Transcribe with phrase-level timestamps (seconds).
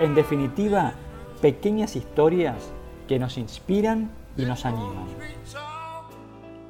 [0.00, 0.92] En definitiva,
[1.42, 2.56] pequeñas historias
[3.08, 5.06] que nos inspiran y nos animan.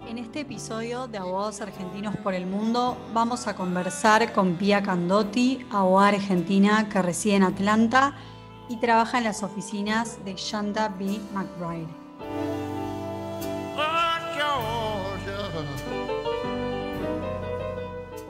[0.09, 5.67] En este episodio de Abogados Argentinos por el Mundo vamos a conversar con Pia Candotti,
[5.71, 8.17] abogada argentina que reside en Atlanta
[8.71, 11.21] y trabaja en las oficinas de Shanda B.
[11.35, 12.08] McBride.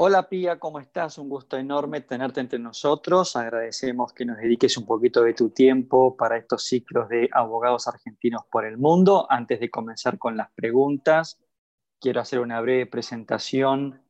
[0.00, 1.18] Hola Pía, ¿cómo estás?
[1.18, 3.34] Un gusto enorme tenerte entre nosotros.
[3.34, 8.42] Agradecemos que nos dediques un poquito de tu tiempo para estos ciclos de abogados argentinos
[8.48, 9.26] por el mundo.
[9.28, 11.40] Antes de comenzar con las preguntas,
[11.98, 14.00] quiero hacer una breve presentación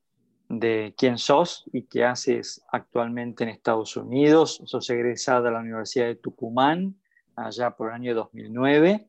[0.51, 4.61] de quién sos y qué haces actualmente en Estados Unidos.
[4.67, 7.01] Sos egresada de la Universidad de Tucumán,
[7.35, 9.09] allá por el año 2009.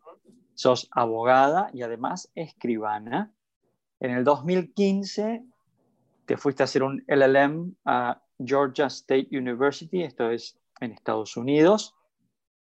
[0.54, 3.34] Sos abogada y además escribana.
[4.00, 5.44] En el 2015
[6.30, 11.96] te fuiste a hacer un LLM a Georgia State University, esto es en Estados Unidos,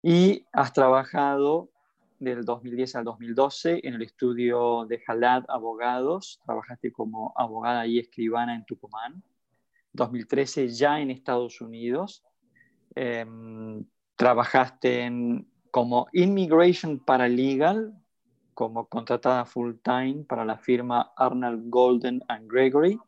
[0.02, 1.70] y has trabajado
[2.19, 8.56] del 2010 al 2012 en el estudio de Jalad Abogados, trabajaste como abogada y escribana
[8.56, 9.22] en Tucumán,
[9.92, 12.24] 2013 ya en Estados Unidos,
[12.96, 13.84] em,
[14.16, 17.94] trabajaste en, como Immigration Paralegal,
[18.52, 22.98] como contratada full time para la firma Arnold Golden and Gregory,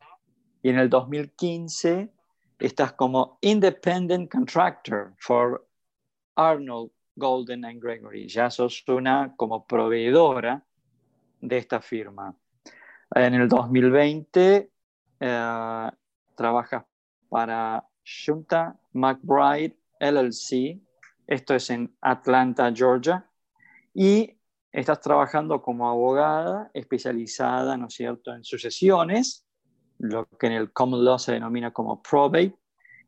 [0.63, 2.11] y en el 2015
[2.59, 5.67] estás como Independent Contractor for
[6.35, 8.29] Arnold Golden and Gregory.
[8.29, 10.63] Ya sos una como proveedora
[11.41, 12.35] de esta firma.
[13.15, 14.71] En el 2020
[15.21, 15.91] eh,
[16.35, 16.85] trabajas
[17.29, 20.81] para Shunta McBride LLC,
[21.27, 23.29] esto es en Atlanta, Georgia,
[23.95, 24.39] y
[24.71, 29.46] estás trabajando como abogada especializada, ¿no cierto?, en sucesiones
[29.99, 32.55] lo que en el common law se denomina como probate,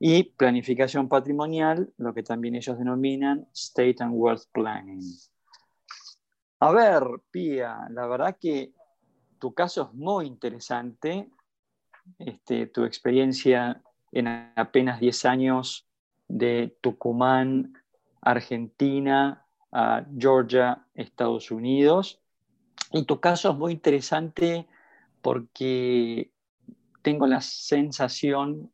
[0.00, 5.02] y planificación patrimonial, lo que también ellos denominan state and wealth planning.
[6.60, 8.72] A ver, Pía, la verdad que
[9.38, 11.28] tu caso es muy interesante,
[12.18, 13.82] este, tu experiencia
[14.12, 15.86] en apenas 10 años
[16.28, 17.74] de Tucumán,
[18.20, 22.20] Argentina, a Georgia, Estados Unidos.
[22.92, 24.66] Y tu caso es muy interesante
[25.22, 26.30] porque
[27.02, 28.72] tengo la sensación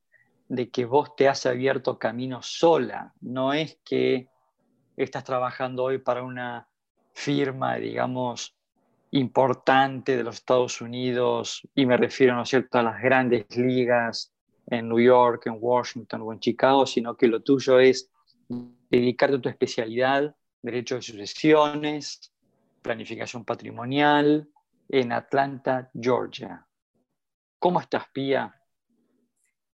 [0.48, 3.12] de que vos te has abierto camino sola.
[3.20, 4.28] No es que
[4.96, 6.68] estás trabajando hoy para una
[7.12, 8.56] firma, digamos,
[9.12, 14.32] importante de los Estados Unidos, y me refiero, ¿no es cierto?, a las grandes ligas
[14.66, 18.10] en New York, en Washington o en Chicago, sino que lo tuyo es
[18.90, 22.32] dedicarte a tu especialidad, derecho de sucesiones,
[22.82, 24.48] planificación patrimonial,
[24.88, 26.66] en Atlanta, Georgia.
[27.64, 28.54] ¿Cómo estás, Pía?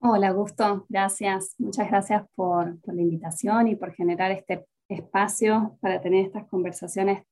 [0.01, 0.85] Hola, Gusto.
[0.91, 1.55] Gracias.
[1.57, 7.25] Muchas gracias por, la invitación y por generar este espacio para tener estas conversaciones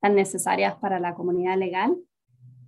[0.00, 1.96] tan necesarias para la comunidad legal.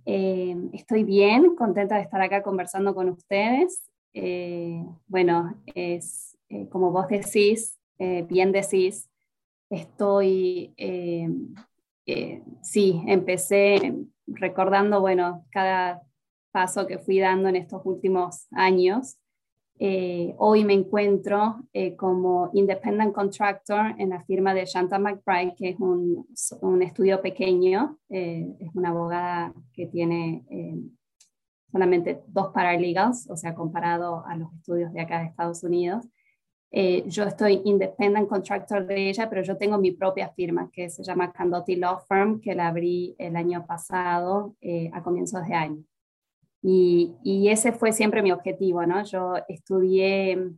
[0.05, 3.83] Eh, estoy bien, contenta de estar acá conversando con ustedes.
[4.13, 9.09] Eh, bueno, es eh, como vos decís, bien decís,
[9.69, 10.73] estoy,
[12.61, 16.06] sí, empecé recordando, bueno, cada
[16.57, 19.19] paso que fui dando en estos últimos años.
[19.77, 25.69] Eh, hoy me encuentro eh, como Independent Contractor en la firma de Shanta McBride, que
[25.69, 26.25] es un,
[26.61, 30.43] un estudio pequeño, eh, es una abogada que tiene
[31.71, 36.07] solamente dos paralegals, o sea, comparado a los estudios de acá de Estados Unidos.
[36.71, 41.31] yo estoy Independent Contractor de ella, pero yo tengo mi propia firma que se llama
[41.31, 44.55] Candotti Law Firm, que la abrí el año pasado
[44.91, 45.83] a comienzos de año.
[46.61, 49.03] Y, ese fue siempre mi objetivo, ¿no?
[49.03, 50.51] Yo estudié,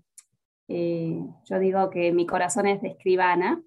[0.68, 3.62] eh, yo digo que mi corazón es de escribana,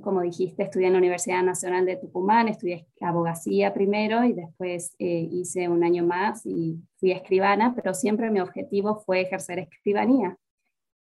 [0.00, 5.28] como dijiste, estudié en la Universidad Nacional de Tucumán, estudié abogacía primero y después eh,
[5.28, 10.38] hice un año más y fui escribana, pero siempre mi objetivo fue ejercer escribanía.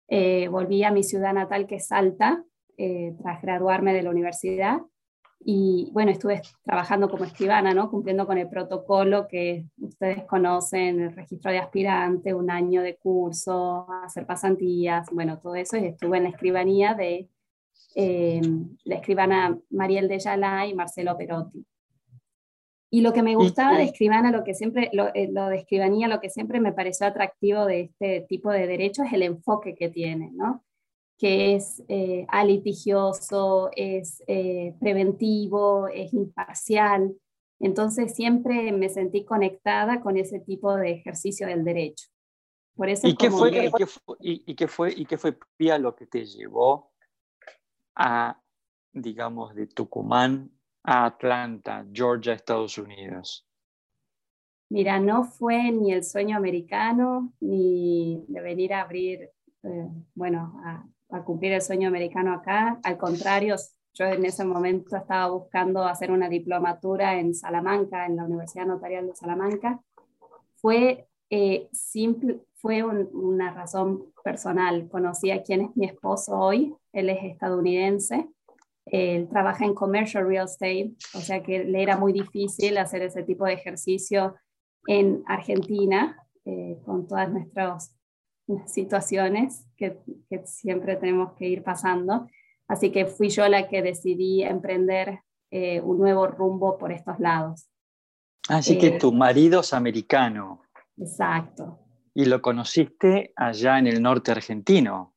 [0.07, 2.43] Eh, volví a mi ciudad natal, que es Salta,
[2.75, 4.81] tras graduarme de la universidad,
[5.45, 7.89] y bueno, estuve trabajando como escribana, ¿no?
[7.89, 13.87] Cumpliendo con el protocolo que ustedes conocen, el registro de aspirante, un año de curso,
[14.03, 15.77] hacer pasantías, bueno, todo eso.
[15.77, 17.29] Y estuve en la escribanía de
[17.95, 18.41] eh,
[18.85, 21.65] la escribana Mariel de Yala y Marcelo Perotti.
[22.89, 26.07] Y lo que me gustaba de escribana, lo que siempre, lo, eh, lo, de escribanía,
[26.07, 29.89] lo que siempre me pareció atractivo de este tipo de derecho es el enfoque que
[29.89, 30.63] tiene, ¿no?
[31.23, 37.15] Que es eh, alitigioso, es eh, preventivo, es imparcial.
[37.61, 42.09] Entonces siempre me sentí conectada con ese tipo de ejercicio del derecho.
[42.75, 45.77] Por eso ¿Y, qué fue, y, qué fue, y, qué fue, ¿Y qué fue, Pía,
[45.77, 46.91] lo que te llevó
[47.95, 48.37] a,
[48.91, 50.51] digamos, de Tucumán
[50.83, 53.47] a Atlanta, Georgia, Estados Unidos?
[54.67, 59.29] Mira, no fue ni el sueño americano, ni de venir a abrir,
[59.63, 62.79] eh, bueno, a, a, cumplir el sueño americano acá.
[62.83, 63.55] Al contrario,
[63.93, 69.07] yo en ese momento estaba buscando hacer una diplomatura en Salamanca, en la Universidad Notarial
[69.07, 69.81] de Salamanca.
[70.55, 74.89] Fue, eh, simple, fue una razón personal.
[74.89, 78.27] Conocí a quien es mi esposo hoy, él es estadounidense
[78.85, 83.23] él trabaja en commercial real estate, o sea que le era muy difícil hacer ese
[83.23, 84.35] tipo de ejercicio
[84.87, 87.95] en Argentina, eh, con todas nuestras
[88.65, 89.99] situaciones que,
[90.29, 92.27] que, siempre tenemos que ir pasando.
[92.67, 97.69] Así que fui yo la que decidí emprender eh, un nuevo rumbo por estos lados.
[98.49, 100.61] Así que eh, tu marido es americano.
[100.97, 101.79] Exacto.
[102.13, 105.13] Y lo conociste allá en el norte argentino.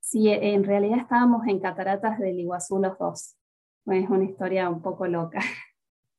[0.00, 3.36] Sí, en realidad estábamos en Cataratas del Iguazú los dos.
[3.86, 5.40] Es una historia un poco loca.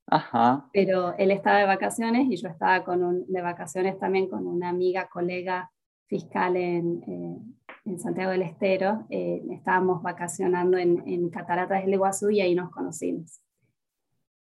[0.08, 0.70] Ajá.
[0.74, 4.70] Pero él estaba de vacaciones y yo estaba con un, de vacaciones también con una
[4.70, 5.72] amiga, colega
[6.10, 7.38] fiscal en, eh,
[7.86, 9.06] en Santiago del Estero.
[9.10, 13.40] Eh, estábamos vacacionando en, en Cataratas del Iguazú y ahí nos conocimos.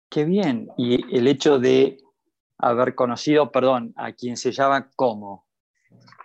[0.08, 0.68] Qué bien.
[0.76, 1.98] Y el hecho de
[2.58, 5.46] haber conocido, perdón, a quien se llama cómo.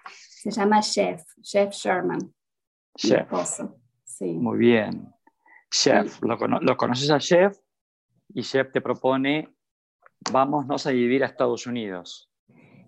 [0.10, 2.34] Se llama Chef, Chef Sherman.
[2.98, 3.28] Chef.
[4.04, 4.34] Sí.
[4.34, 5.14] Muy bien.
[5.70, 7.58] Chef, lo, conoces a Chef
[8.30, 9.54] y Chef te propone,
[10.32, 12.30] vámonos a vivir a Estados Unidos.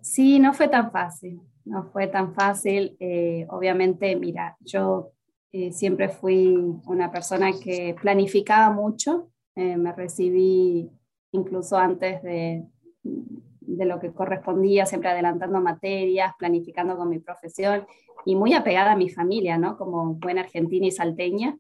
[0.08, 2.96] Sí, no fue tan fácil, no fue tan fácil.
[2.98, 5.12] Eh, obviamente, mira, yo
[5.52, 6.56] eh, siempre fui
[6.86, 10.90] una persona que planificaba mucho, eh, me recibí
[11.34, 12.64] incluso antes de,
[13.04, 17.86] de lo que correspondía, siempre adelantando materias, planificando con mi profesión
[18.26, 19.78] y muy apegada a mi familia, ¿no?
[19.78, 21.58] Como buena argentina y salteña.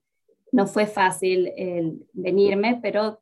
[0.53, 1.51] No fue fácil
[2.13, 3.19] venirme, pero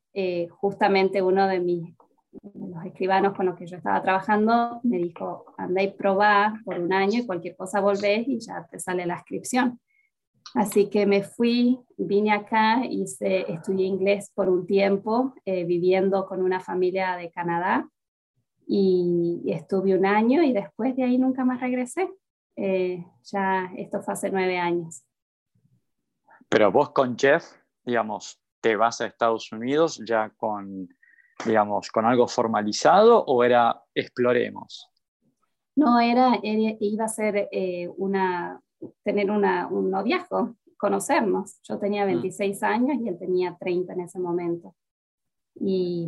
[0.62, 1.96] justamente uno de mis
[2.44, 6.94] los escribanos con los que yo estaba trabajando me dijo, anda y probá por un
[6.94, 9.80] año y cualquier cosa volvés y ya te sale la inscripción.
[10.54, 16.42] Así que me fui, vine acá, hice, estudié inglés por un tiempo, eh, viviendo con
[16.42, 17.90] una familia de Canadá
[18.68, 22.10] y, estuve un año y después de ahí nunca más regresé.
[22.56, 25.04] Eh, ya esto fue hace nueve años.
[26.48, 27.44] Pero vos con Jeff,
[27.84, 30.88] digamos, ¿te vas a Estados Unidos ya con,
[31.44, 34.90] digamos, con algo formalizado o era exploremos?
[35.76, 38.62] No, era, iba a ser eh, una,
[39.04, 41.60] tener una, un noviazgo, conocernos.
[41.64, 42.66] Yo tenía 26 mm.
[42.66, 44.76] años y él tenía 30 en ese momento.
[45.56, 46.08] Y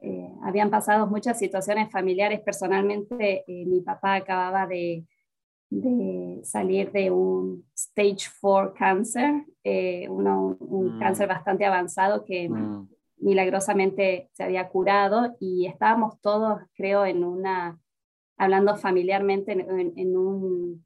[0.00, 2.40] eh, habían pasado muchas situaciones familiares.
[2.40, 5.06] Personalmente, eh, mi papá acababa de,
[5.70, 10.98] de, salir de un stage 4 cáncer, eh, un mm.
[10.98, 12.88] cáncer bastante avanzado que mm.
[13.22, 17.78] Milagrosamente se había curado y estábamos todos, creo, en una,
[18.36, 20.84] hablando familiarmente, en, un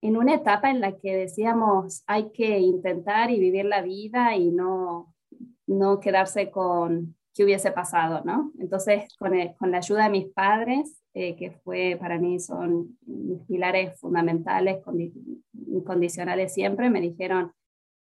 [0.00, 4.52] en una etapa en la que decíamos hay que intentar y vivir la vida y
[4.52, 5.12] no,
[5.66, 8.52] no quedarse con qué hubiese pasado, ¿no?
[8.58, 13.40] Entonces, con, con la ayuda de mis padres, eh, que fue para mí son mis
[13.42, 14.78] pilares fundamentales,
[15.66, 17.52] incondicionales siempre, me dijeron,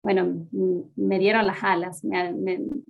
[0.02, 0.46] bueno,
[0.96, 2.02] me dieron las alas,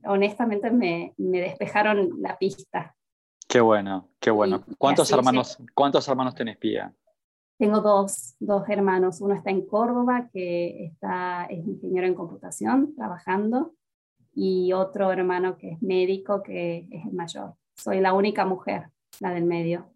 [0.04, 2.94] honestamente me, me, despejaron la pista.
[3.48, 4.64] Qué bueno, qué bueno.
[4.78, 6.94] ¿Cuántos, hermanos, ¿Cuántos hermanos tenés, Pía?
[7.58, 9.20] Tengo dos, dos hermanos.
[9.20, 13.74] Uno está en Córdoba, que está, es ingeniero en computación, trabajando,
[14.34, 17.54] y otro hermano que es médico, que es el mayor.
[17.76, 18.84] Soy la única mujer,
[19.18, 19.90] la del medio.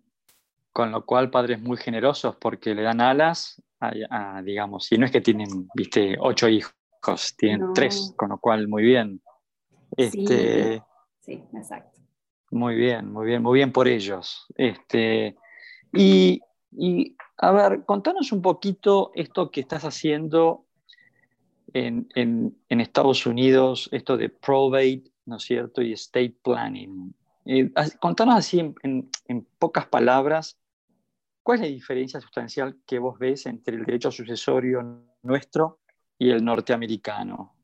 [0.73, 5.13] Con lo cual, padres muy generosos porque le dan alas, a, digamos, y no es
[5.13, 6.75] que tienen, viste, ocho hijos,
[7.37, 9.21] tienen tres, con lo cual, muy bien.
[9.97, 10.83] Este,
[11.21, 12.01] sí, exacto.
[12.51, 14.47] Muy bien, muy bien, muy bien por ellos.
[14.57, 15.37] Este,
[15.93, 16.41] y,
[16.73, 20.65] y, a ver, contanos un poquito esto que estás haciendo
[21.75, 25.83] en, Estados Unidos esto de probate, ¿no es cierto?
[25.83, 27.15] Y estate planning.
[27.45, 27.71] Eh,
[28.01, 29.11] contanos así en,
[29.59, 30.59] pocas palabras,
[31.43, 35.81] ¿cuál es la diferencia sustancial que vos ves entre el derecho sucesorio nuestro
[36.19, 37.55] y el norteamericano?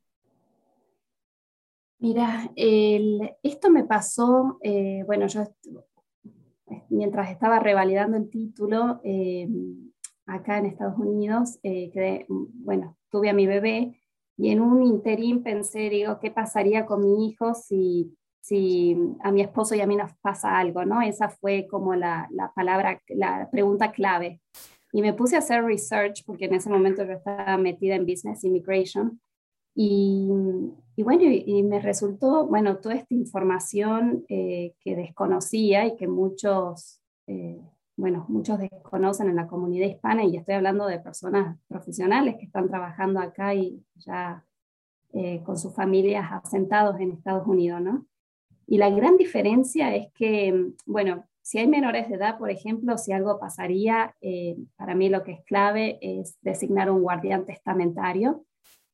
[1.99, 5.45] Mira, esto me pasó, eh, bueno, yo
[6.89, 9.47] mientras estaba revalidando el título eh,
[10.25, 14.01] acá en Estados Unidos, eh, bueno, tuve a mi bebé
[14.39, 19.43] y en un interín pensé, digo, ¿qué pasaría con mi hijo si, si a mi
[19.43, 20.87] esposo y a mí nos pasa algo?
[20.87, 21.03] ¿no?
[21.03, 24.41] Esa fue como la, la palabra, la pregunta clave.
[24.93, 28.45] Y me puse a hacer research porque en ese momento yo estaba metida en business
[28.45, 29.21] immigration
[29.75, 30.29] y,
[30.99, 37.61] bueno, y, me resultó, bueno, toda esta información eh, que desconocía y que muchos, eh,
[37.97, 42.69] bueno, muchos desconocen en la comunidad hispana, y estoy hablando de personas profesionales que están
[42.69, 44.45] trabajando acá y ya
[45.13, 48.07] eh, con sus familias asentados en Estados Unidos, ¿no?
[48.67, 53.13] Y la gran diferencia es que, bueno, si hay menores de edad, por ejemplo, si
[53.13, 54.15] algo pasaría,
[54.77, 58.45] para mí lo que es clave es designar un guardián testamentario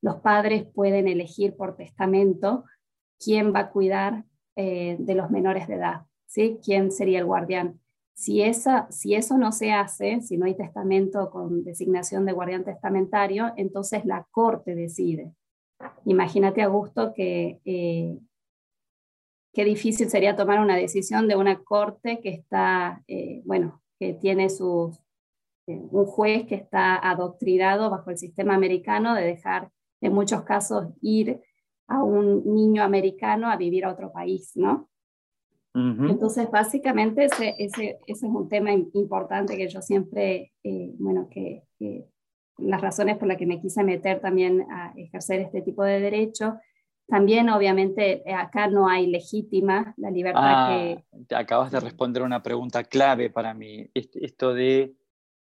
[0.03, 2.65] los padres pueden elegir por testamento
[3.19, 6.59] quién va a cuidar eh, de los menores de edad, ¿sí?
[6.65, 7.81] ¿Quién sería el guardián?
[8.15, 12.65] Si, esa, si eso no se hace, si no hay testamento con designación de guardián
[12.65, 15.33] testamentario, entonces la corte decide.
[16.05, 18.17] Imagínate, Augusto, que eh,
[19.57, 24.51] qué difícil sería tomar una decisión de una corte que está, eh, bueno, que tiene
[24.51, 25.01] sus,
[25.67, 29.71] un juez que está adoctrinado bajo el sistema americano de dejar
[30.03, 31.41] en muchos casos ir
[31.89, 34.91] a un niño americano a vivir a otro país, ¿no?
[35.75, 41.65] Entonces, básicamente ese, ese, ese, es un tema importante que yo siempre, eh, bueno, que,
[42.59, 46.59] las razones por las que me quise meter también a ejercer este tipo de derecho,
[47.07, 50.97] también obviamente acá no hay legítima la libertad ah,
[51.29, 51.35] que...
[51.35, 54.95] Acabas de responder una pregunta clave para mí, esto de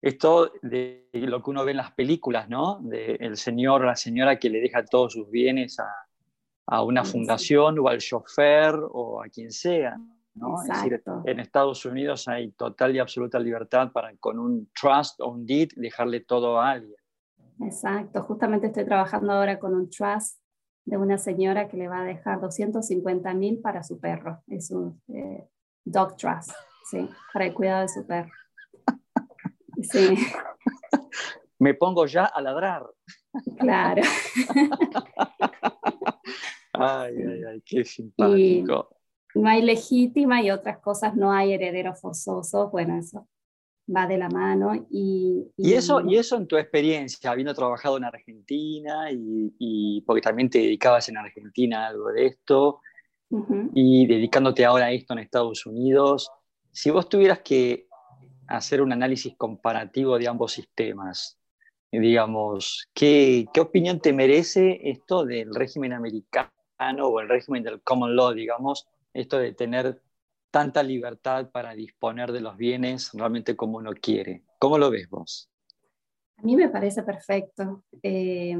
[0.01, 2.79] esto de lo que uno ve en las películas, ¿no?
[2.81, 5.89] De el señor o la señora que le deja todos sus bienes a,
[6.67, 9.97] a una fundación o al chofer o a quien sea,
[10.35, 10.61] ¿no?
[10.61, 15.29] Es decir, en Estados Unidos hay total y absoluta libertad para con un trust o
[15.29, 16.99] un deed dejarle todo a alguien.
[17.59, 20.39] Exacto, justamente estoy trabajando ahora con un trust
[20.87, 24.41] de una señora que le va a dejar 250 mil para su perro.
[24.47, 25.45] Es un eh,
[25.83, 26.51] dog trust,
[26.89, 28.31] sí, para el cuidado de su perro.
[29.79, 30.17] Sí.
[31.59, 32.83] Me pongo ya a ladrar.
[33.59, 34.01] Claro.
[36.73, 38.89] Ay, ay, ay, qué simpático.
[39.33, 42.71] no hay legítima y otras cosas, no hay herederos forzosos.
[42.71, 43.27] Bueno, eso
[43.93, 44.73] va de la mano.
[44.89, 50.21] Y, y, eso, y eso en tu experiencia, habiendo trabajado en Argentina y, y porque
[50.21, 52.81] también te dedicabas en Argentina a algo de esto
[53.73, 56.31] y dedicándote ahora a esto en Estados Unidos,
[56.71, 57.87] si vos tuvieras que
[58.47, 61.37] hacer un análisis comparativo de ambos sistemas.
[61.91, 68.15] Digamos, ¿qué, ¿qué opinión te merece esto del régimen americano o el régimen del common
[68.15, 70.01] law, digamos, esto de tener
[70.57, 74.43] tanta libertad para disponer de los bienes realmente como uno quiere?
[74.57, 75.51] ¿Cómo lo ves vos?
[76.37, 77.83] A mí me parece perfecto.
[78.01, 78.57] Eh,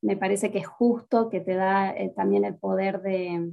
[0.00, 3.52] me parece que es justo, que te da eh, también el poder de,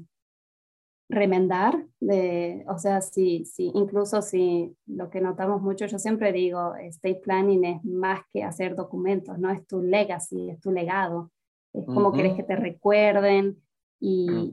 [1.10, 6.76] remendar, de, o sea, si, si, incluso si lo que notamos mucho, yo siempre digo,
[6.76, 9.50] estate planning es más que hacer documentos, ¿no?
[9.50, 11.32] Es tu legacy, es tu legado,
[11.74, 13.58] es como querés que te recuerden
[14.00, 14.52] y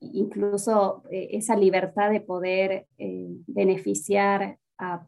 [0.00, 5.06] incluso eh, esa libertad de poder eh, beneficiar a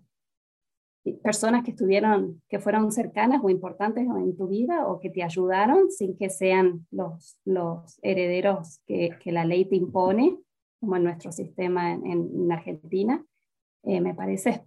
[1.23, 5.90] personas que estuvieron, que fueron cercanas o importantes en tu vida o que te ayudaron
[5.90, 10.38] sin que sean los, los herederos que, que la ley te impone
[10.80, 13.25] como en nuestro sistema en, Argentina,
[13.85, 14.64] eh, me parece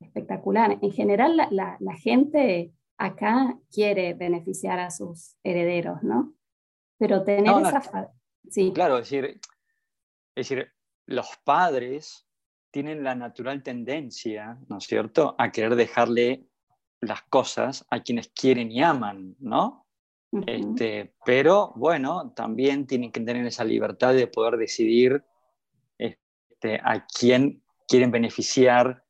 [0.00, 0.78] espectacular.
[0.80, 6.34] En general, la, la, gente acá quiere beneficiar a sus herederos, ¿no?
[6.98, 8.10] Pero tener esa...
[8.50, 8.72] sí.
[8.72, 9.40] Claro, es decir,
[10.34, 10.72] es decir,
[11.06, 12.26] los padres
[12.70, 16.46] tienen la natural tendencia, ¿no es cierto?, a querer dejarle
[17.00, 19.84] las cosas a quienes quieren y aman, ¿no?
[20.46, 25.24] este, pero bueno, también tienen que tener esa libertad de poder decidir
[25.98, 29.04] este, a quién quieren beneficiar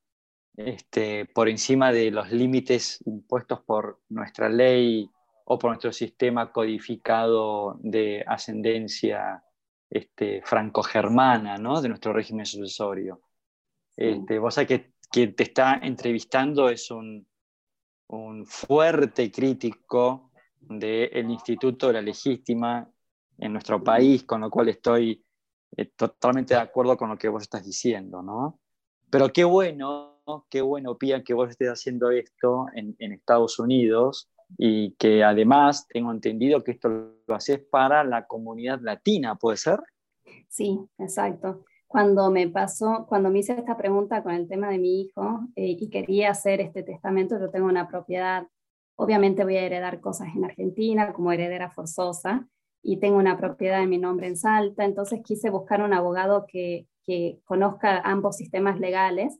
[0.57, 5.11] este, por encima de los límites impuestos por nuestra ley
[5.45, 9.45] o por nuestro sistema codificado de ascendencia
[9.91, 11.81] este, franco-germana, ¿no?
[11.81, 13.21] de nuestro régimen sucesorio.
[13.97, 17.27] Este, vos sabés que quien te está entrevistando es un,
[18.09, 22.91] un fuerte crítico del Instituto de la Legítima
[23.39, 25.25] en nuestro país, con lo cual estoy
[25.77, 28.61] eh, totalmente de acuerdo con lo que vos estás diciendo, ¿no?
[29.11, 34.93] Pero qué bueno, qué bueno, Pía, que vos estés haciendo esto en, Estados Unidos, y
[34.93, 36.89] que además tengo entendido que esto
[37.27, 39.81] lo haces para la comunidad latina, ¿puede ser?
[40.49, 41.65] Sí, exacto.
[41.87, 45.77] Cuando me pasó, cuando me hice esta pregunta con el tema de mi hijo eh,
[45.79, 48.47] y quería hacer este testamento, yo tengo una propiedad,
[48.97, 52.49] obviamente voy a heredar cosas en Argentina como heredera forzosa
[52.83, 56.87] y tengo una propiedad en mi nombre en Salta, entonces quise buscar un abogado que,
[57.05, 59.39] que conozca ambos sistemas legales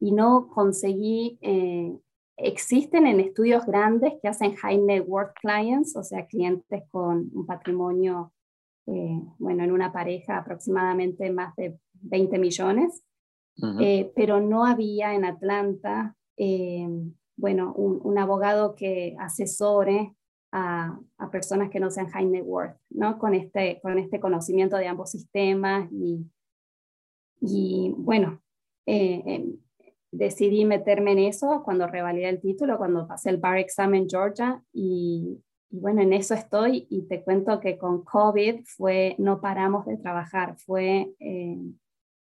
[0.00, 1.96] y no conseguí eh,
[2.36, 7.46] Existen en estudios grandes que hacen high net worth clients, o sea, clientes con un
[7.46, 8.32] patrimonio,
[8.86, 13.04] eh, bueno, en una pareja aproximadamente más de 20 millones,
[13.80, 16.88] eh, pero no había en Atlanta, eh,
[17.36, 20.14] bueno, un, abogado que asesore
[20.52, 23.18] a, a, personas que no sean high net worth, ¿no?
[23.18, 26.24] Con este, con este conocimiento de ambos sistemas y,
[27.40, 28.40] y bueno,
[30.12, 34.62] decidí meterme en eso cuando revalidé el título, cuando pasé el bar exam en Georgia
[34.72, 35.40] y,
[35.70, 40.56] bueno, en eso estoy y te cuento que con COVID fue, no paramos de trabajar,
[40.58, 41.58] fue, eh,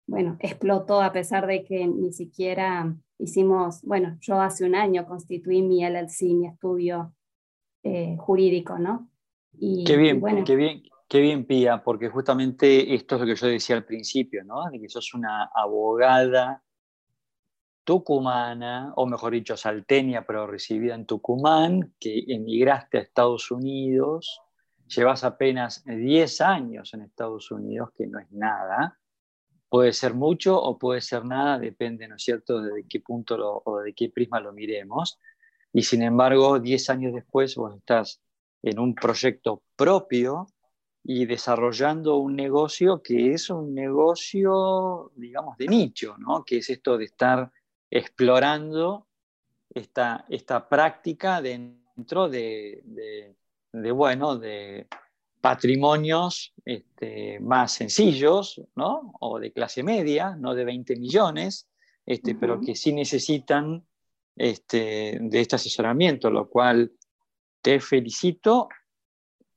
[0.07, 5.61] bueno, explotó a pesar de que ni siquiera hicimos, bueno, yo hace un año constituí
[5.63, 7.13] mi LLC, mi estudio
[7.83, 9.11] eh, jurídico, ¿no?
[9.59, 13.35] Y, qué bien, bueno, qué bien, qué bien, Pía, porque justamente esto es lo que
[13.35, 14.71] yo decía al principio, ¿no?
[14.71, 16.63] De que sos una abogada
[17.85, 24.41] tucumana, o mejor dicho, salteña, pero recibida en Tucumán, que emigraste a Estados Unidos,
[24.87, 28.99] llevas apenas 10 años en Estados Unidos, que no es nada.
[29.69, 33.81] Puede ser mucho o puede ser nada, depende, ¿no es cierto?, de qué punto o
[33.81, 35.19] de qué prisma lo miremos.
[35.73, 38.21] Y sin embargo, 10 años después vos estás
[38.63, 40.47] en un proyecto propio
[41.03, 46.45] y desarrollando un negocio que es un negocio, digamos, de nicho, ¿no?
[46.45, 47.51] Que es esto de estar
[47.93, 49.07] explorando
[49.69, 52.83] esta, esta práctica dentro de,
[53.95, 54.89] bueno, de
[55.43, 59.13] patrimonios este, más sencillos, ¿no?
[59.21, 61.69] O de clase media, no de 20 millones,
[62.07, 63.85] este, pero que sí necesitan
[64.37, 66.93] este, de este asesoramiento, lo cual
[67.61, 68.71] te felicito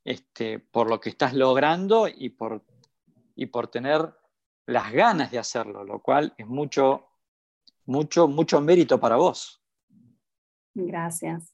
[0.04, 2.66] este, por lo que estás logrando y por,
[3.34, 4.14] y por tener
[4.66, 7.15] las ganas de hacerlo, lo cual es mucho
[7.86, 9.62] mucho, mucho mérito para vos.
[10.74, 11.54] Gracias.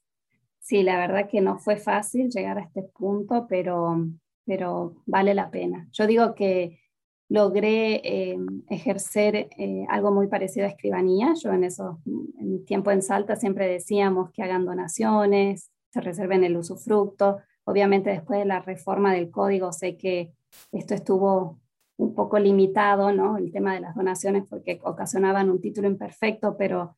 [0.60, 4.08] Sí, la verdad que no fue fácil llegar a este punto, pero,
[4.46, 5.88] pero vale la pena.
[5.92, 6.80] Yo digo que
[7.30, 8.38] logré eh,
[8.70, 11.34] ejercer eh, algo muy parecido a escribanía.
[11.42, 16.58] Yo en eso, en tiempo en Salta siempre decíamos que hagan donaciones, se reserven el
[16.58, 17.38] usufructo.
[17.64, 20.34] Obviamente después de la reforma del código sé que
[20.74, 21.61] esto estuvo
[22.02, 23.38] un poco limitado, ¿no?
[23.38, 26.98] El tema de las donaciones porque ocasionaban un título imperfecto, pero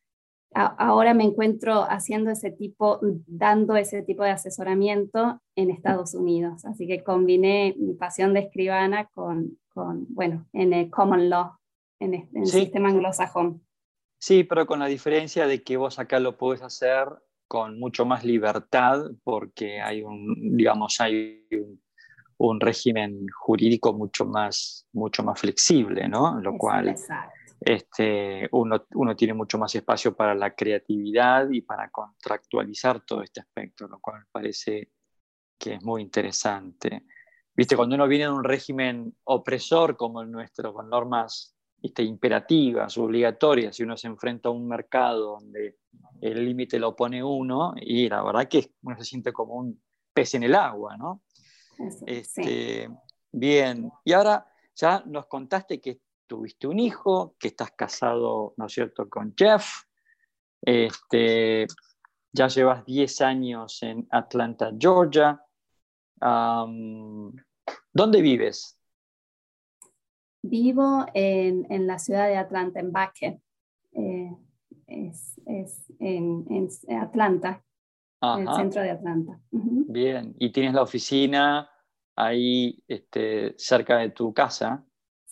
[0.54, 6.64] ahora me encuentro haciendo ese tipo, dando ese tipo de asesoramiento en Estados Unidos.
[6.64, 11.56] Así que combiné mi pasión de escribana con, con bueno, en el common law,
[12.00, 13.62] en el, sistema anglosajón.
[14.18, 17.08] Sí, pero con la diferencia de que vos acá lo puedes hacer
[17.46, 21.83] con mucho más libertad porque hay un, digamos, hay un
[22.50, 26.40] un régimen jurídico mucho más, mucho más flexible, ¿no?
[26.40, 26.94] Lo cual
[27.60, 33.40] este, uno, uno, tiene mucho más espacio para la creatividad y para contractualizar todo este
[33.40, 34.90] aspecto, lo cual parece
[35.58, 37.04] que es muy interesante.
[37.56, 42.98] Viste, cuando uno viene de un régimen opresor como el nuestro, con normas este, imperativas,
[42.98, 45.76] obligatorias, y uno se enfrenta a un mercado donde
[46.20, 49.80] el límite lo pone uno, y la verdad que uno se siente como un
[50.12, 51.22] pez en el agua, ¿no?
[52.06, 52.88] Este,
[53.36, 58.72] Bien, y ahora ya nos contaste que tuviste un hijo, que estás casado, ¿no es
[58.72, 59.82] cierto?, con Jeff.
[60.62, 61.66] Este,
[62.32, 65.42] ya llevas 10 años en Atlanta, Georgia.
[67.92, 68.78] ¿Dónde vives?
[70.42, 73.38] Vivo en, en, la ciudad de Atlanta, en Buckhead.
[73.92, 74.32] Eh,
[74.86, 77.64] es, es en, en, Atlanta,
[78.38, 79.40] en el centro de Atlanta.
[79.50, 81.70] Bien, ¿y tienes la oficina
[82.16, 84.84] ahí este, cerca de tu casa?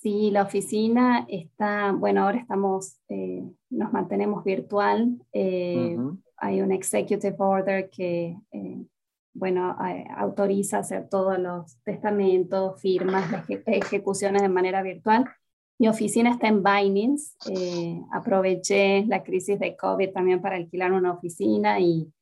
[0.02, 5.16] Sí, la oficina está, bueno, ahora estamos, eh, nos mantenemos virtual.
[5.32, 5.96] Eh,
[6.36, 8.84] hay un executive order que, eh,
[9.32, 9.76] bueno,
[10.16, 15.24] autoriza hacer todos los testamentos, firmas, ejecuciones de manera virtual.
[15.78, 17.36] Mi oficina está en Vinings.
[18.12, 22.12] aproveché la crisis de COVID también para alquilar una oficina y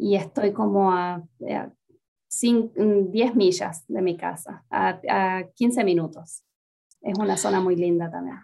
[0.00, 6.42] y estoy como a, 10 mm, millas de mi casa, a, 15 minutos.
[7.02, 8.38] Es una zona muy linda también.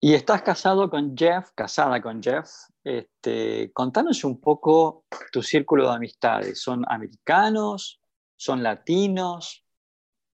[0.00, 2.48] Y estás casado con Jeff, casada con Jeff.
[2.84, 6.60] Este, contanos un poco tu círculo de amistades.
[6.60, 8.00] ¿Son americanos?
[8.36, 9.64] ¿Son latinos?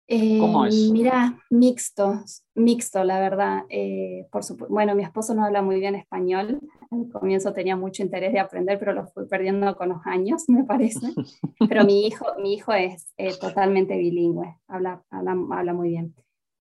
[0.07, 0.91] ¿Cómo es?
[0.91, 2.21] Mira, mixto,
[2.53, 3.63] mixto, la verdad.
[3.69, 6.59] Eh, por bueno, mi esposo no habla muy bien español.
[6.91, 10.63] Al comienzo tenía mucho interés de aprender, pero lo fui perdiendo con los años, me
[10.63, 11.07] parece.
[11.67, 16.13] Pero mi hijo, mi hijo es eh, totalmente bilingüe, habla, habla, habla muy bien.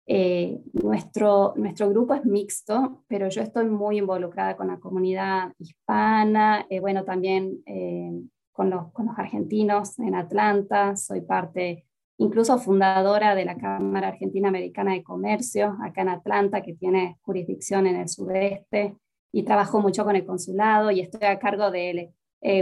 [0.06, 6.66] Eh, nuestro, nuestro grupo es mixto, pero yo estoy muy involucrada con la comunidad hispana,
[6.68, 8.12] eh, bueno, también eh,
[8.52, 11.86] con, los, con los argentinos en Atlanta, soy parte,
[12.18, 17.86] incluso fundadora de la Cámara Argentina Americana de Comercio, acá en Atlanta, que tiene jurisdicción
[17.86, 18.96] en el sudeste,
[19.34, 22.12] y trabajo mucho con el consulado y estoy a cargo de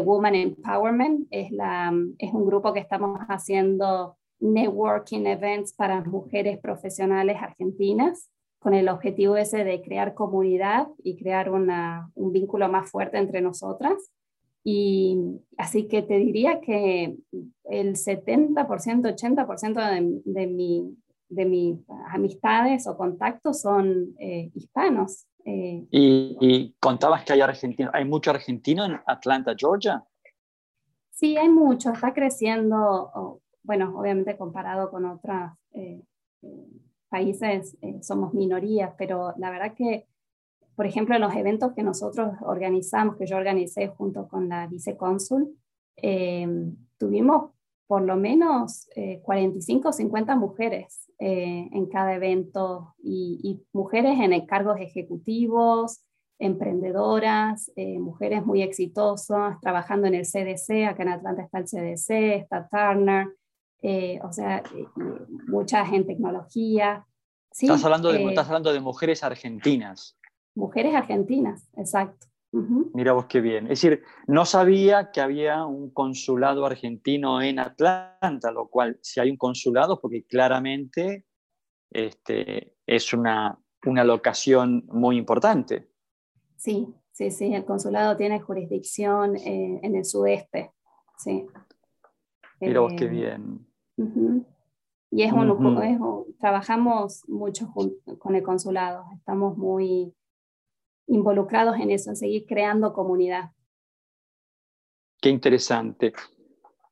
[0.04, 7.36] Woman Empowerment, es, la, es un grupo que estamos haciendo networking events para mujeres profesionales
[7.40, 13.18] argentinas, con el objetivo ese de crear comunidad y crear una, un vínculo más fuerte
[13.18, 14.10] entre nosotras.
[14.64, 17.16] Y así que te diría que
[17.64, 20.96] el 70%, 80% de, de, mi,
[21.29, 21.79] de mis
[22.11, 25.27] amistades o contactos son eh, hispanos.
[25.44, 25.85] Eh.
[25.90, 30.05] ¿Y, ¿Y, contabas que hay argentinos, hay mucho argentino en Atlanta, Georgia?
[31.11, 36.03] Sí, hay mucho, está creciendo bueno, obviamente comparado con otros eh,
[37.09, 40.07] países somos minorías, pero la verdad que,
[40.74, 45.56] por ejemplo, en los eventos que nosotros organizamos, que yo organicé junto con la vicecónsul,
[46.98, 47.50] tuvimos
[47.87, 48.88] por lo menos
[49.22, 56.02] 45 o 50 mujeres en cada evento y, y, mujeres en cargos ejecutivos,
[56.38, 62.11] emprendedoras, mujeres muy exitosas, trabajando en el CDC, acá en Atlanta está el CDC,
[62.42, 63.28] está Turner,
[63.82, 64.87] eh, o sea, eh,
[65.48, 67.04] muchas en tecnología.
[67.50, 67.66] ¿sí?
[67.66, 70.16] Estás, hablando de, eh, estás hablando de mujeres argentinas.
[70.54, 72.26] Mujeres argentinas, exacto.
[72.52, 73.64] Mira vos qué bien.
[73.64, 79.30] Es decir, no sabía que había un consulado argentino en Atlanta, lo cual, si hay
[79.30, 81.24] un consulado, porque claramente
[81.90, 85.88] este, es una, una locación muy importante.
[86.56, 90.72] Sí, sí, sí, el consulado tiene jurisdicción en el sudeste.
[91.16, 91.46] Sí.
[92.60, 93.66] Mira vos qué bien.
[95.10, 97.72] Y es, un, trabajamos mucho
[98.18, 100.14] con el consulado, estamos muy
[101.06, 103.50] involucrados en eso, en seguir creando comunidad.
[105.20, 106.12] Qué interesante.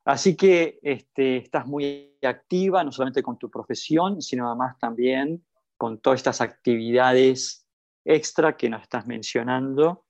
[0.04, 5.44] Así que este, estás muy activa, no solamente con tu profesión, sino además también
[5.76, 7.66] con todas estas actividades
[8.04, 10.06] extra que nos estás mencionando,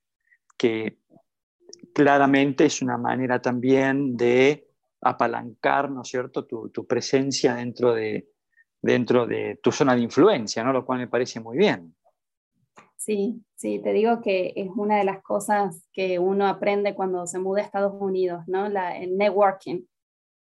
[0.57, 0.99] que
[1.93, 4.67] claramente es una manera también de
[5.01, 8.29] apalancar, ¿no es cierto?, tu, tu, presencia dentro de,
[8.81, 10.73] dentro de tu zona de influencia, ¿no?
[10.73, 11.95] Lo cual me parece muy bien.
[13.03, 17.39] Sí, sí, te digo que es una de las cosas que uno aprende cuando se
[17.39, 18.69] muda a Estados Unidos, ¿no?
[18.69, 19.85] La, el networking,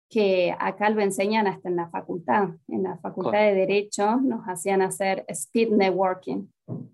[0.09, 2.49] que acá lo enseñan hasta en la facultad.
[2.69, 6.47] En la facultad de Derecho nos hacían hacer speed networking.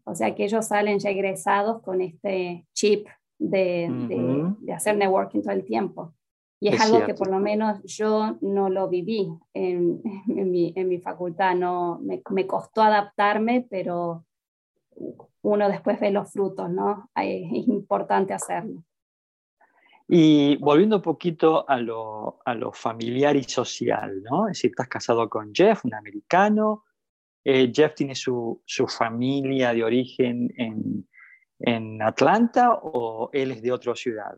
[0.02, 3.06] O sea que ellos salen ya egresados con este chip
[3.38, 6.12] de, de, de hacer networking todo el tiempo.
[6.58, 10.88] Y es, algo que por lo menos yo no lo viví en, en, mi, en
[10.88, 14.24] mi, facultad, no, me, me, costó adaptarme, pero
[15.42, 17.10] uno después ve los frutos, ¿no?
[17.14, 18.84] Es importante hacerlo.
[20.08, 24.48] Y volviendo un poquito a lo, a lo familiar y social, ¿no?
[24.48, 26.84] Es decir, estás casado con Jeff, un americano.
[27.44, 31.06] Eh, Jeff tiene su, su, familia de origen en,
[31.62, 34.36] en Atlanta o él es de otra ciudad?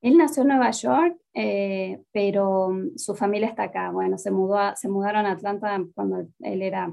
[0.00, 3.90] Él nació en Nueva York, eh, pero mm, su familia está acá.
[3.90, 6.92] Bueno, se, mudó se mudaron a Atlanta cuando él era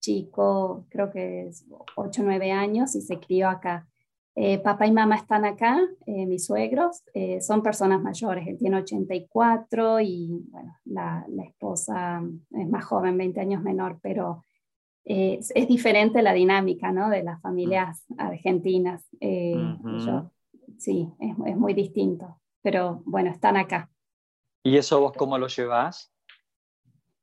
[0.00, 1.50] chico, creo que
[1.96, 3.86] 8 o 9 años, y se crió acá.
[4.34, 7.02] Eh, papá y mamá están acá, eh, mis suegros,
[7.40, 8.46] son personas mayores.
[8.46, 14.44] Él tiene 84 y bueno, la, la, esposa es más joven, 20 años menor, pero
[15.04, 17.10] es, es, diferente la dinámica ¿no?
[17.10, 19.04] de las familias argentinas.
[19.20, 20.30] yo,
[20.78, 23.90] sí, es, es, muy distinto, pero bueno, están acá.
[24.62, 26.12] ¿Y eso vos cómo lo llevas?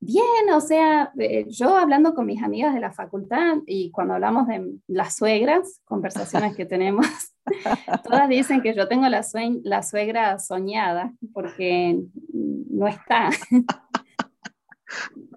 [0.06, 4.46] Bien, o sea, eh, yo hablando con mis amigas de la facultad y cuando hablamos
[4.48, 7.08] de las suegras, conversaciones que tenemos,
[8.04, 9.26] todas dicen que yo tengo la,
[9.64, 13.32] la suegra soñada porque no está.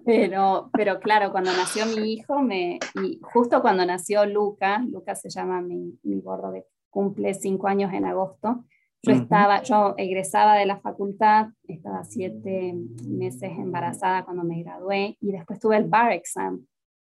[0.05, 5.29] Pero, pero claro, cuando nació mi hijo, me, y justo cuando nació Luca, Luca se
[5.29, 6.53] llama mi, mi gordo
[6.89, 8.63] cumple cinco años en agosto.
[9.01, 12.75] Yo estaba, yo egresaba de la facultad, estaba siete
[13.07, 16.65] meses embarazada cuando me gradué y después tuve el bar exam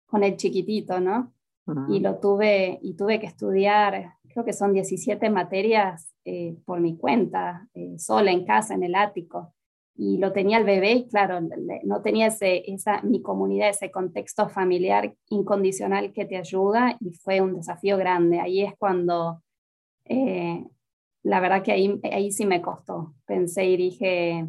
[0.06, 1.34] con el chiquitito, ¿no?
[1.90, 6.98] y lo tuve, y tuve que estudiar, creo que son 17 materias eh, por mi
[6.98, 9.54] cuenta, eh, sola en casa, en el ático.
[10.00, 11.40] Y lo tenía el bebé y claro,
[11.84, 17.42] no tenía ese, esa, mi comunidad, ese contexto familiar incondicional que te ayuda y fue
[17.42, 18.40] un desafío grande.
[18.40, 19.42] Ahí es cuando,
[20.06, 20.64] eh,
[21.28, 23.14] la verdad que ahí, ahí sí me costó.
[23.26, 24.48] Pensé y dije,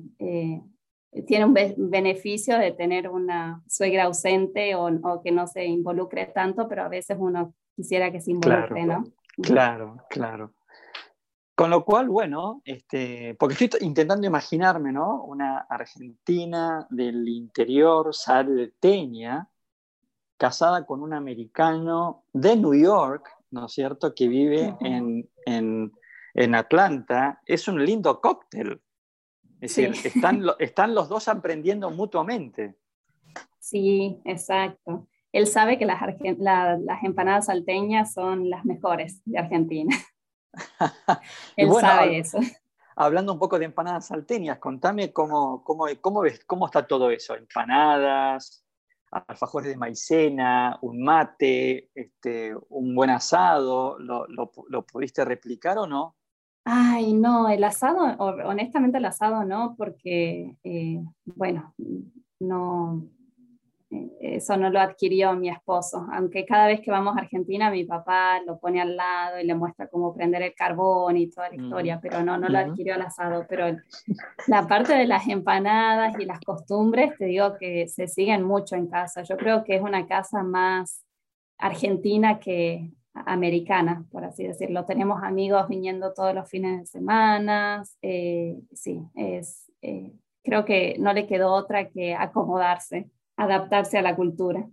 [1.27, 1.55] tiene un
[1.91, 6.89] beneficio de tener una suegra ausente o, o, que no se involucre tanto, pero a
[6.89, 9.05] veces uno quisiera que se involucre, ¿no?
[9.43, 10.55] Claro, claro.
[11.57, 15.25] Con lo cual, bueno, este, porque estoy intentando imaginarme, ¿no?
[15.25, 19.49] Una argentina del interior salteña,
[20.37, 25.68] casada con un americano de New York, ¿no es cierto?, que vive en, en,
[26.39, 27.43] en Atlanta.
[27.45, 28.81] Es un lindo cóctel.
[29.61, 32.77] Es decir, están, están los dos aprendiendo mutuamente.
[33.59, 35.09] Sí, exacto.
[35.33, 36.01] Él sabe que las,
[36.39, 39.95] las empanadas salteñas son las mejores de Argentina.
[41.57, 42.39] Él sabe eso.
[42.97, 47.35] Hablando un poco de empanadas salteñas, contame cómo, cómo, cómo, ves, cómo está todo eso.
[47.37, 48.65] Empanadas,
[49.11, 53.99] alfajores de maicena, un mate, este, un buen asado.
[53.99, 56.18] ¿Lo, lo, lo pudiste replicar o no?
[56.71, 61.75] Ay, no, el asado, honestamente el asado no, porque, eh, bueno,
[62.41, 63.09] no,
[63.91, 67.85] eh, eso no lo adquirió mi esposo, aunque cada vez que vamos a Argentina mi
[67.85, 71.57] papá lo pone al lado y le muestra cómo prender el carbón y toda la
[71.57, 71.65] mm.
[71.65, 73.75] historia, pero no, no lo adquirió el asado, pero
[74.47, 78.89] la parte de las empanadas y las costumbres, te digo que se siguen mucho en
[78.89, 81.03] casa, yo creo que es una casa más
[81.57, 82.91] argentina que
[83.27, 84.85] americana, por así decirlo.
[84.85, 87.83] Tenemos amigos viniendo todos los fines de semana.
[88.03, 94.17] Eh, sí, es, eh, creo que no le quedó otra que acomodarse, adaptarse a la
[94.17, 94.67] cultura.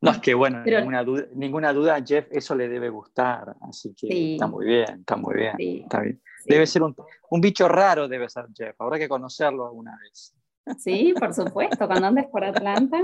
[0.00, 4.34] No, es que bueno, ninguna, duda, ninguna duda, Jeff, eso le debe gustar, así que
[4.34, 6.20] está muy bien, está muy bien, está bien.
[6.44, 6.94] Debe ser un,
[7.30, 10.36] un, bicho raro, debe ser Jeff, habrá que conocerlo alguna vez.
[10.78, 12.98] Sí, por supuesto, cuando andes por Atlanta,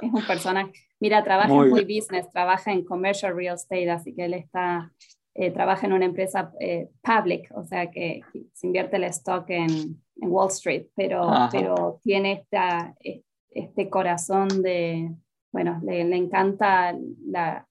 [0.00, 0.72] es un personaje.
[1.00, 4.92] Mira, trabaja en muy business, trabaja en commercial real estate, así que él está,
[5.34, 8.20] eh, trabaja en una empresa eh, public, o sea que,
[8.52, 12.94] se invierte el stock en, en Wall Street, pero, pero tiene esta,
[13.50, 15.12] este corazón de,
[15.52, 17.64] bueno, le, le encanta las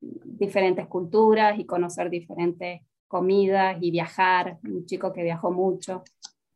[0.00, 6.02] diferentes culturas y conocer diferentes comidas y viajar, un chico que viajó mucho,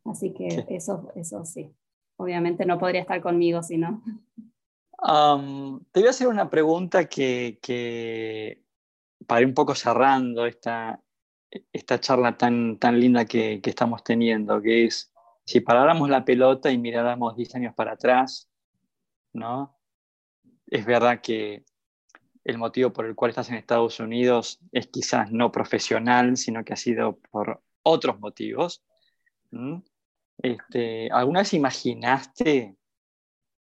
[0.05, 1.71] así que eso, eso sí,
[2.17, 4.01] obviamente no podría estar conmigo si no
[5.07, 8.61] te voy a hacer una pregunta que,
[9.25, 11.01] para ir un poco cerrando esta,
[11.71, 15.13] esta charla tan, tan linda que, estamos teniendo, que es,
[15.45, 18.49] si paráramos la pelota y miráramos 10 años para atrás,
[19.31, 19.77] ¿no?
[20.65, 21.63] Es verdad que
[22.43, 26.73] el motivo por el cual estás en Estados Unidos es quizás no profesional, sino que
[26.73, 28.83] ha sido por otros motivos.
[30.39, 32.75] Este, ¿Alguna vez imaginaste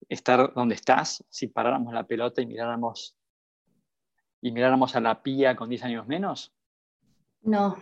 [0.09, 3.17] estar donde estás si paráramos la pelota y miráramos,
[4.41, 6.55] y miráramos a la pía con 10 años menos?
[7.43, 7.77] No,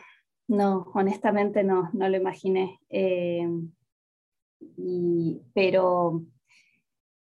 [0.49, 2.81] no, honestamente no, no lo imaginé.
[2.89, 3.49] Eh,
[5.53, 6.23] pero,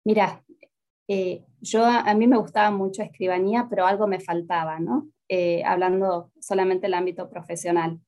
[0.05, 0.43] mira,
[1.09, 5.09] eh, yo a, mí me gustaba mucho escribanía, pero algo me faltaba, ¿no?
[5.29, 8.01] Eh, hablando solamente del ámbito profesional.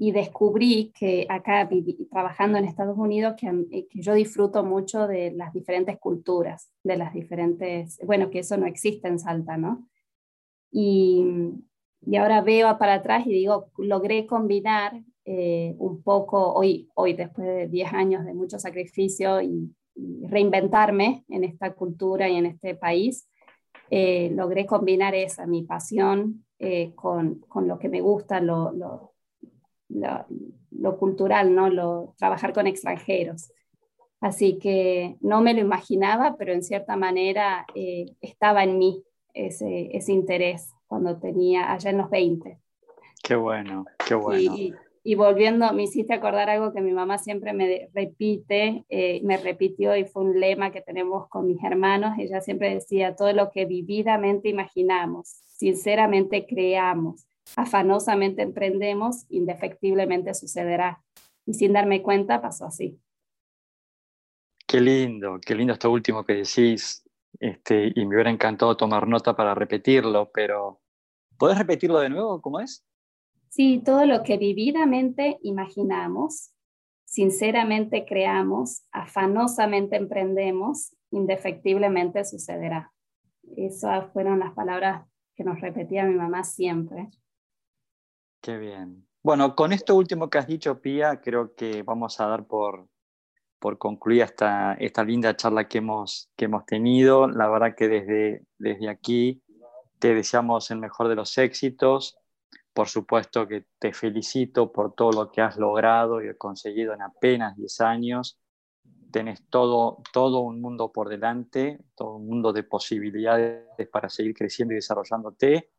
[0.00, 1.68] Y descubrí que acá
[2.10, 7.12] trabajando en Estados Unidos eh, que, yo disfruto mucho de las diferentes culturas, de las
[7.12, 9.88] diferentes, bueno, que eso no existe en Salta, ¿no?
[10.70, 11.26] Y,
[12.06, 17.48] y ahora veo para atrás y digo, logré combinar eh, un poco, hoy, hoy después
[17.48, 19.74] de 10 años de mucho sacrificio y,
[20.28, 23.28] reinventarme en esta cultura y en este país,
[23.90, 26.44] eh, logré combinar esa, mi pasión,
[26.94, 29.14] con, con, lo que me gusta, lo, lo
[29.88, 31.70] lo, cultural, ¿no?
[31.70, 33.50] Lo, trabajar con extranjeros.
[34.20, 39.96] Así que no me lo imaginaba, pero en cierta manera eh, estaba en mí ese,
[39.96, 42.58] ese, interés cuando tenía allá en los 20.
[43.22, 44.54] Qué bueno, qué bueno.
[44.56, 44.74] Y,
[45.04, 49.96] y volviendo, me hiciste acordar algo que mi mamá siempre me repite, eh, me repitió
[49.96, 52.18] y fue un lema que tenemos con mis hermanos.
[52.18, 61.02] Ella siempre decía, todo lo que vividamente imaginamos, sinceramente creamos afanosamente emprendemos, indefectiblemente sucederá.
[61.46, 63.00] Y sin darme cuenta pasó así.
[64.66, 67.02] Qué lindo, qué lindo esto último que decís.
[67.40, 70.80] Este, y me hubiera encantado tomar nota para repetirlo, pero
[71.38, 72.40] ¿puedes repetirlo de nuevo?
[72.40, 72.84] ¿Cómo es?
[73.48, 76.52] Sí, todo lo que vividamente imaginamos,
[77.04, 82.92] sinceramente creamos, afanosamente emprendemos, indefectiblemente sucederá.
[83.56, 87.08] esas fueron las palabras que nos repetía mi mamá siempre.
[88.40, 89.06] Qué bien.
[89.22, 92.88] Bueno, con esto último que has dicho, Pía, creo que vamos a dar por,
[93.58, 97.28] por concluir esta, esta linda charla que hemos, que hemos tenido.
[97.28, 99.42] La verdad que desde, desde aquí
[99.98, 102.16] te deseamos el mejor de los éxitos.
[102.72, 107.56] Por supuesto que te felicito por todo lo que has logrado y conseguido en apenas
[107.56, 108.38] 10 años.
[109.10, 114.74] Tenés todo, todo un mundo por delante, todo un mundo de posibilidades para seguir creciendo
[114.74, 115.70] y desarrollándote.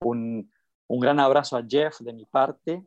[0.00, 0.50] Un,
[0.88, 2.84] un gran abrazo a Jeff de mi parte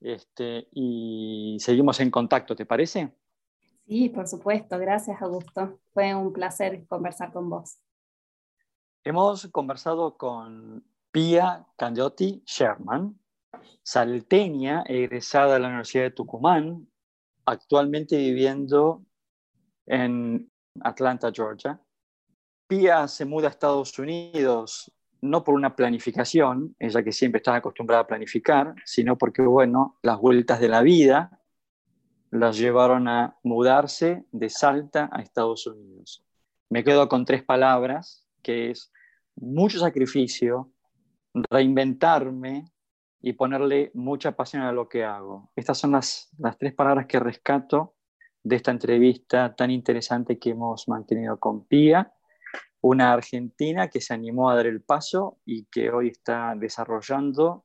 [0.00, 3.12] este, y seguimos en contacto, ¿te parece?
[3.86, 4.78] Sí, por supuesto.
[4.78, 5.80] Gracias, Augusto.
[5.92, 7.78] Fue un placer conversar con vos.
[9.04, 13.18] Hemos conversado con Pia Candotti Sherman,
[13.82, 16.88] salteña, egresada de la Universidad de Tucumán,
[17.44, 19.02] actualmente viviendo
[19.86, 20.50] en
[20.82, 21.80] Atlanta, Georgia.
[22.68, 28.02] Pia se muda a Estados Unidos no por una planificación, ella que siempre estaba acostumbrada
[28.02, 31.40] a planificar, sino porque, bueno, las vueltas de la vida
[32.30, 36.24] las llevaron a mudarse de Salta a Estados Unidos.
[36.68, 38.92] Me quedo con tres palabras, que es
[39.36, 40.70] mucho sacrificio,
[41.34, 42.64] reinventarme
[43.20, 45.50] y ponerle mucha pasión a lo que hago.
[45.56, 47.94] Estas son las, las tres palabras que rescato
[48.42, 52.14] de esta entrevista tan interesante que hemos mantenido con Pía,
[52.82, 57.64] una argentina que se animó a dar el paso y que hoy está desarrollando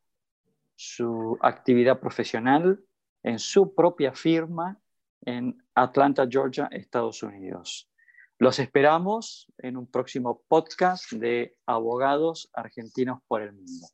[0.76, 2.84] su actividad profesional
[3.24, 4.80] en su propia firma
[5.22, 7.90] en Atlanta, Georgia, Estados Unidos.
[8.38, 13.88] Los esperamos en un próximo podcast de Abogados Argentinos por el Mundo.